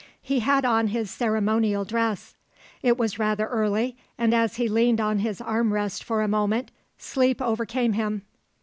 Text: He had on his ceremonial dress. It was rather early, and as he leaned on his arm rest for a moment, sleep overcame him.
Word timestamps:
He 0.23 0.39
had 0.39 0.65
on 0.65 0.87
his 0.87 1.11
ceremonial 1.11 1.85
dress. 1.85 2.33
It 2.81 2.97
was 2.97 3.19
rather 3.19 3.45
early, 3.45 3.95
and 4.17 4.33
as 4.33 4.55
he 4.55 4.67
leaned 4.67 4.99
on 4.99 5.19
his 5.19 5.39
arm 5.39 5.71
rest 5.71 6.03
for 6.03 6.23
a 6.23 6.27
moment, 6.27 6.71
sleep 6.97 7.39
overcame 7.39 7.93
him. 7.93 8.23